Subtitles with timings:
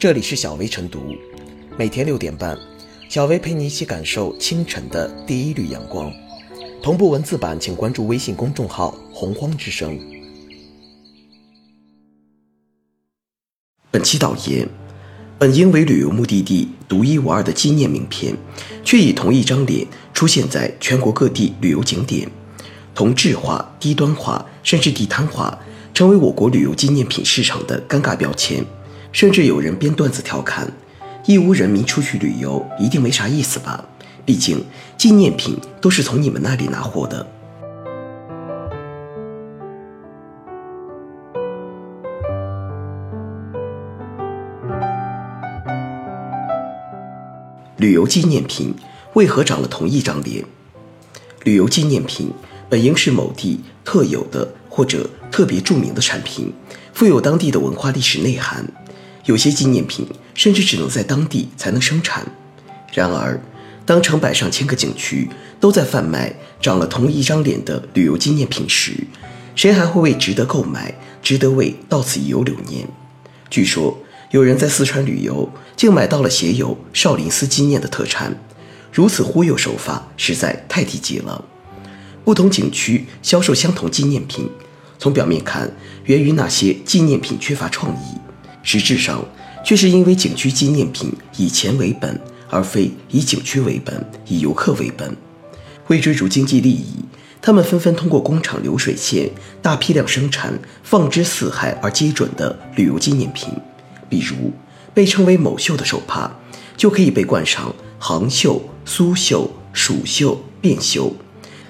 [0.00, 1.14] 这里是小薇晨读，
[1.76, 2.58] 每天六点半，
[3.10, 6.10] 小薇陪你一起感受清晨的第一缕阳光。
[6.82, 10.00] 同步文字版，请关注微信公众号“洪荒之声”。
[13.92, 14.66] 本期导言：
[15.38, 18.34] 本应为旅游目的地独一无二的纪念名片，
[18.82, 22.26] 却以同一张脸出现在全国各地旅游景点，
[22.94, 25.58] 同质化、低端化甚至地摊化，
[25.92, 28.64] 成为我国旅游纪念品市场的尴尬标签。
[29.12, 30.72] 甚至有人编段子调侃
[31.26, 33.84] ：“义乌人民出去旅游一定没啥意思吧？
[34.24, 34.64] 毕竟
[34.96, 37.26] 纪念品都是从你们那里拿货的。”
[47.76, 48.74] 旅游纪念品
[49.14, 50.44] 为何长了同一张脸？
[51.44, 52.30] 旅游纪念品
[52.68, 56.52] 本应是某地特有的或者特别著名的产品，
[56.92, 58.64] 富有当地的文化历史内涵。
[59.30, 62.26] 有些纪念品甚至只能在当地才能生产。
[62.92, 63.40] 然而，
[63.86, 68.92] 当成百上千个景区都在贩卖长了同一张脸的旅游纪念品时，
[69.54, 72.88] 谁还会为值得购买、值得为到此一游留念？
[73.48, 73.96] 据说
[74.32, 78.36] 有人在四川旅游，竟买到了写有少林寺纪念的特产，
[78.92, 81.44] 如此忽悠手法实在太低级了。
[82.24, 84.50] 不同景区销售相同纪念品，
[84.98, 85.72] 从表面看，
[86.06, 88.18] 源于那些纪念品缺乏创意。
[88.62, 89.24] 实质上，
[89.64, 95.16] 却是因为景区纪念品以钱为本，而非以景区为本、以游客为本。
[95.88, 97.04] 为追逐经济利益，
[97.42, 103.48] 他们纷纷通过工厂流水线大批量生产放之四海而皆准的旅游纪念品。
[104.08, 104.52] 比如，
[104.94, 106.30] 被称为“某绣”的手帕，
[106.76, 111.14] 就可以被冠上“杭绣”“苏绣”“蜀绣”“汴绣”。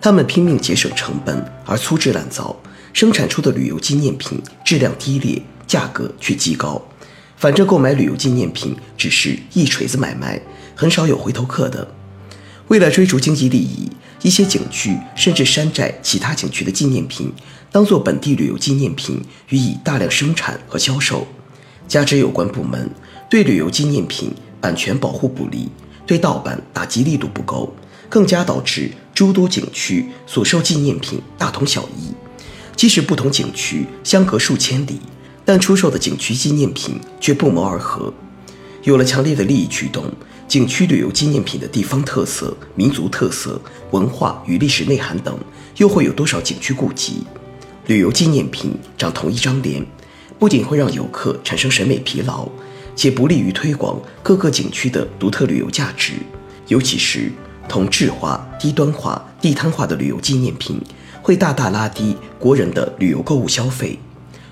[0.00, 2.56] 他们拼命节省成本而粗制滥造，
[2.92, 5.40] 生产出的旅游纪念品质量低劣。
[5.66, 6.80] 价格却极高，
[7.36, 10.40] 反正购买旅游纪念品只是一锤子买卖，
[10.74, 11.86] 很少有回头客的。
[12.68, 13.90] 为了追逐经济利益，
[14.22, 17.32] 一些景区甚至山寨其他景区的纪念品，
[17.70, 21.26] 当做本地旅游纪念品予以大量生产和销售。
[21.88, 22.88] 加之有关部门
[23.28, 25.68] 对旅游纪念品版权保护不力，
[26.06, 27.74] 对盗版打击力度不够，
[28.08, 32.14] 更加导致诸多景区所售纪念品大同小异，
[32.74, 35.00] 即使不同景区相隔数千里。
[35.52, 38.10] 但出售的景区纪念品却不谋而合，
[38.84, 40.10] 有了强烈的利益驱动，
[40.48, 43.60] 景区旅游纪念品的地方特色、民族特色、
[43.90, 45.38] 文化与历史内涵等，
[45.76, 47.24] 又会有多少景区顾及？
[47.84, 49.84] 旅游纪念品长同一张脸，
[50.38, 52.48] 不仅会让游客产生审美疲劳，
[52.96, 56.14] 且不利于推广各个景区的独特旅游价值。
[56.68, 57.30] 尤其是
[57.68, 60.80] 同质化、低端化、地摊化的旅游纪念品，
[61.20, 63.98] 会大大拉低国人的旅游购物消费。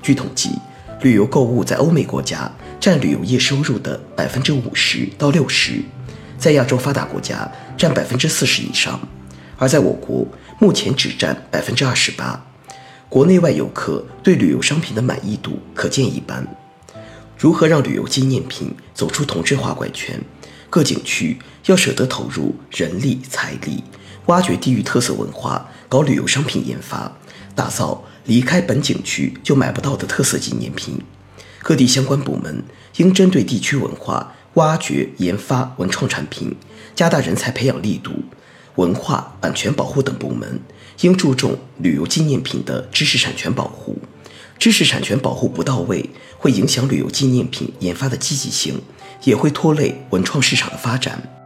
[0.00, 0.48] 据统计。
[1.02, 5.82] 旅游购物在欧美国家占旅游业收入的百分之五十到六十，
[6.38, 8.98] 在亚洲发达国家占百分之四十以上，
[9.58, 10.26] 而在我国
[10.58, 12.46] 目前只占百分之二十八。
[13.08, 16.46] 国内外游客对旅游商品的满意度可见一斑。
[17.38, 20.18] 如何让旅游纪念品走出同质化怪圈？
[20.70, 23.84] 各景区要舍得投入人力财力，
[24.26, 27.12] 挖掘地域特色文化，搞旅游商品研发，
[27.56, 28.04] 打造。
[28.26, 31.00] 离开本景区就买不到的特色纪念品，
[31.60, 32.64] 各地相关部门
[32.96, 36.56] 应针对地区文化挖掘研发文创产品，
[36.92, 38.10] 加大人才培养力度。
[38.74, 40.60] 文化版权保护等部门
[41.02, 43.96] 应注重旅游纪念品的知识产权保护。
[44.58, 48.82] 知识产权保护不到位，会影响旅游纪念品研发的积极性，
[49.22, 51.45] 也会拖累文创市场的发展。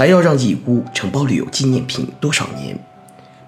[0.00, 2.74] 还要让义乌承包旅游纪念品多少年？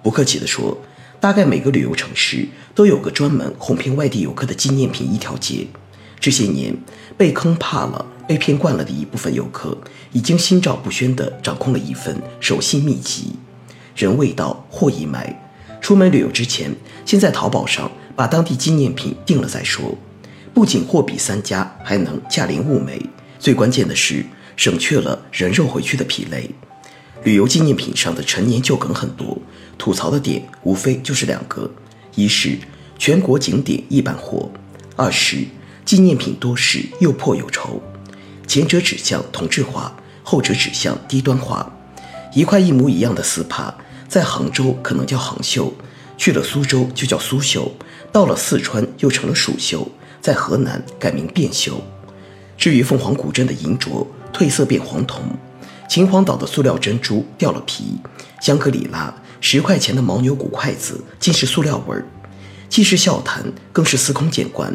[0.03, 0.77] 不客气地说，
[1.19, 5.65] 大概每个旅游城市都有个专门哄骗外地游客的纪念品一条街。
[6.19, 6.77] 这些年
[7.17, 9.75] 被坑怕了、被骗惯了的一部分游客，
[10.11, 13.35] 已经心照不宣地掌控了一份守信秘籍：
[13.95, 15.43] 人未到，货已买。
[15.81, 16.71] 出门旅游之前，
[17.03, 19.97] 先在淘宝上把当地纪念品定了再说。
[20.53, 23.01] 不仅货比三家，还能价廉物美。
[23.39, 24.23] 最关键的是。
[24.55, 26.49] 省去了人肉回去的疲累，
[27.23, 29.37] 旅游纪念品上的陈年旧梗很多，
[29.77, 31.69] 吐槽的点无非就是两个：
[32.15, 32.57] 一是
[32.99, 34.51] 全国景点一般货，
[34.95, 35.45] 二是
[35.83, 37.81] 纪念品多是又破又丑。
[38.45, 41.71] 前者指向同质化，后者指向低端化。
[42.33, 43.73] 一块一模一样的丝帕，
[44.07, 45.73] 在杭州可能叫杭绣，
[46.17, 47.71] 去了苏州就叫苏绣，
[48.11, 49.87] 到了四川又成了蜀绣，
[50.21, 51.81] 在河南改名汴绣。
[52.57, 54.05] 至于凤凰古镇的银镯。
[54.33, 55.21] 褪色变黄铜，
[55.87, 57.99] 秦皇岛的塑料珍珠掉了皮，
[58.41, 62.03] 香格里拉十块钱的牦牛骨筷子尽是塑料味儿，
[62.67, 64.73] 既是笑谈，更是司空见惯。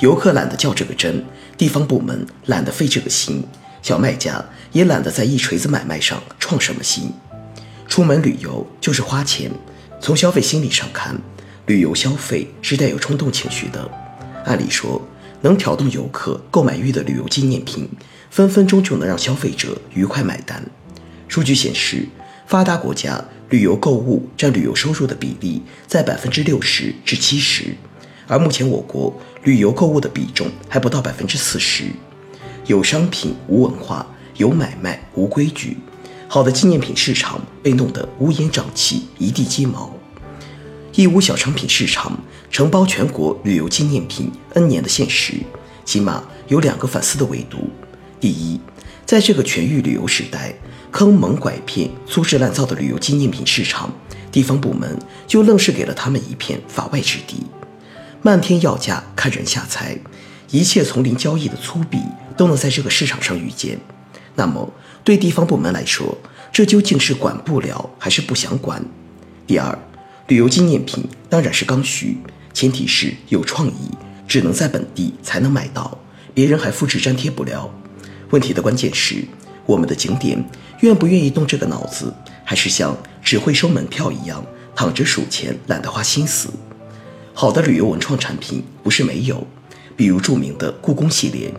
[0.00, 1.24] 游客懒得较这个真，
[1.58, 3.44] 地方部门懒得费这个心，
[3.82, 7.12] 小卖家也懒得在一锤子买卖上创什么新。
[7.88, 9.50] 出门旅游就是花钱，
[10.00, 11.20] 从消费心理上看，
[11.66, 13.90] 旅游消费是带有冲动情绪的。
[14.44, 15.00] 按理说，
[15.42, 17.88] 能挑动游客购买欲的旅游纪念品，
[18.30, 20.64] 分分钟就能让消费者愉快买单。
[21.28, 22.06] 数据显示，
[22.46, 27.74] 发达国家旅游购物占旅游收入的比例在百分之六十至七十，
[28.26, 29.12] 而目前我国
[29.42, 31.84] 旅游购物的比重还不到百分之四十。
[32.66, 34.06] 有商品无文化，
[34.36, 35.76] 有买卖无规矩。
[36.28, 39.92] 好的纪念品市场被弄得乌烟瘴气、一地鸡毛。
[40.94, 42.18] 义乌小商品市场
[42.50, 45.34] 承包全国旅游纪念品 N 年的现实，
[45.84, 47.70] 起码有两个反思的维度：
[48.20, 48.60] 第一，
[49.06, 50.54] 在这个全域旅游时代，
[50.90, 53.90] 坑蒙拐骗、粗制滥造的旅游纪念品市场，
[54.30, 57.46] 地方部门就愣是给了他们一片法外之地，
[58.20, 59.96] 漫天要价看人下菜，
[60.50, 61.98] 一切从零交易的粗鄙
[62.36, 63.78] 都能在这个市场上遇见。
[64.34, 64.70] 那么，
[65.02, 66.18] 对地方部门来说，
[66.52, 68.84] 这究竟是管不了还是不想管？
[69.46, 69.78] 第二，
[70.28, 72.16] 旅游纪念品当然是刚需，
[72.54, 73.90] 前提是有创意，
[74.28, 75.98] 只能在本地才能买到，
[76.32, 77.68] 别人还复制粘贴不了。
[78.30, 79.24] 问题的关键是，
[79.66, 80.42] 我们的景点
[80.80, 82.14] 愿不愿意动这个脑子，
[82.44, 86.48] 还是像只会收门票一样躺着数钱，懒得花心思？
[87.34, 89.46] 好的旅游文创产品不是没有，
[89.96, 91.52] 比如著名的故宫系列。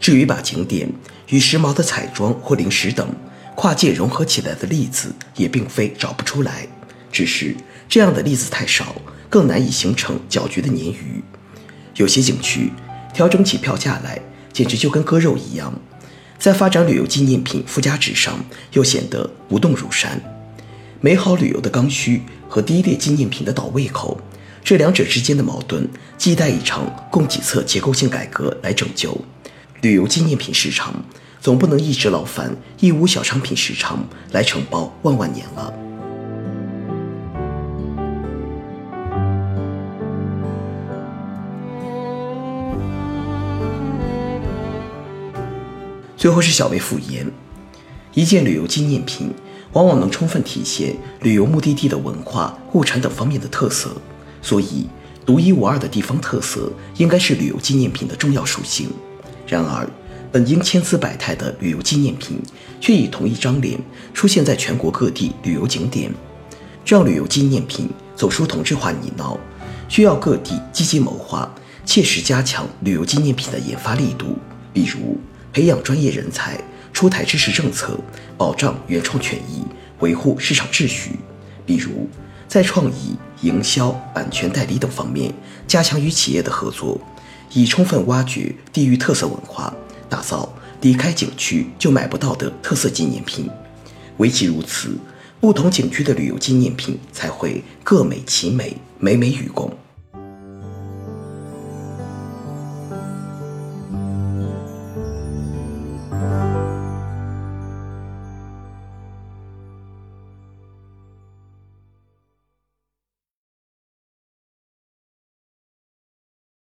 [0.00, 0.88] 至于把景点
[1.28, 3.08] 与时髦的彩妆或零食等
[3.54, 6.68] 跨界融合起来的例子，也并非找不出来，
[7.10, 7.56] 只是
[7.88, 8.96] 这样的例子太少，
[9.30, 11.22] 更难以形成搅局的鲶鱼。
[11.96, 12.70] 有些景区
[13.14, 14.20] 调整起票价来，
[14.52, 15.72] 简直就跟割肉一样，
[16.38, 18.38] 在发展旅游纪念品附加值上
[18.72, 20.20] 又显得不动如山。
[21.00, 24.20] 美好旅游的刚需和低劣纪念品的倒胃口，
[24.64, 29.16] 这两者之间的矛盾，亟待一场供给侧结构性改革来拯救。
[29.82, 30.94] 旅游纪念品市场
[31.40, 35.85] 总不能一直劳烦义乌小商品市场来承包万万年了。
[46.26, 47.24] 最后是小微复言，
[48.12, 49.32] 一件旅游纪念品
[49.74, 53.92] 往往能充分体现旅游目的地的文化、物产等方面的特色，
[54.42, 54.88] 所以
[55.24, 58.88] 独一无二的地方特色应该是旅游纪念品的重要属性。
[59.46, 59.88] 然而，
[60.32, 62.42] 本应千姿百态的旅游纪念品，
[62.80, 63.78] 却以同一张脸
[64.12, 66.10] 出现在全国各地旅游景点，
[66.84, 69.38] 让旅游纪念品走出同质化泥淖，
[69.88, 71.48] 需要各地积极谋划，
[71.84, 74.36] 切实加强旅游纪念品的研发力度。
[74.72, 75.16] 比如，
[75.56, 76.60] 培养专业人才，
[76.92, 77.98] 出台支持政策，
[78.36, 79.64] 保障原创权益，
[80.00, 81.12] 维护市场秩序；
[81.64, 82.06] 比如，
[82.46, 85.32] 在创意、营销、版权代理等方面
[85.66, 87.00] 加强与企业的合作。
[87.54, 89.74] 以充分挖掘地域特色文化，
[90.10, 93.48] 打造离开景区就买不到的特色纪念品。
[94.18, 94.90] 唯其如此，
[95.40, 99.72] 不同景区的旅游纪念品才会各美其美，美美与共。